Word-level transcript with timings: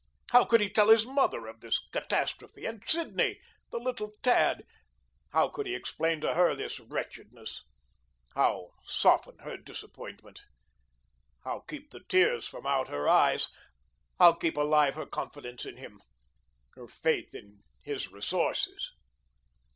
How 0.31 0.45
could 0.45 0.61
he 0.61 0.69
tell 0.71 0.89
his 0.89 1.05
mother 1.05 1.45
of 1.45 1.59
this 1.59 1.77
catastrophe? 1.91 2.65
And 2.65 2.81
Sidney 2.87 3.39
the 3.69 3.77
little 3.77 4.13
tad; 4.23 4.63
how 5.29 5.47
could 5.47 5.67
he 5.67 5.75
explain 5.75 6.19
to 6.21 6.33
her 6.33 6.55
this 6.55 6.79
wretchedness 6.79 7.65
how 8.33 8.71
soften 8.83 9.37
her 9.43 9.57
disappointment? 9.57 10.41
How 11.43 11.59
keep 11.59 11.91
the 11.91 11.99
tears 12.09 12.47
from 12.47 12.65
out 12.65 12.87
her 12.87 13.07
eyes 13.07 13.49
how 14.17 14.33
keep 14.33 14.57
alive 14.57 14.95
her 14.95 15.05
confidence 15.05 15.67
in 15.67 15.77
him 15.77 16.01
her 16.73 16.87
faith 16.87 17.35
in 17.35 17.61
his 17.83 18.11
resources? 18.11 18.91